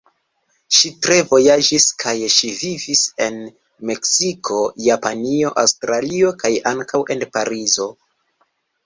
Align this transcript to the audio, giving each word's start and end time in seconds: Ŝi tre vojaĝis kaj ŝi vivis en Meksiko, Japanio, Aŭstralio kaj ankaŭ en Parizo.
Ŝi 0.75 0.89
tre 1.07 1.15
vojaĝis 1.33 1.83
kaj 2.03 2.13
ŝi 2.35 2.49
vivis 2.61 3.03
en 3.25 3.37
Meksiko, 3.89 4.63
Japanio, 4.87 5.53
Aŭstralio 5.65 6.33
kaj 6.45 6.53
ankaŭ 6.73 7.03
en 7.17 7.23
Parizo. 7.39 7.87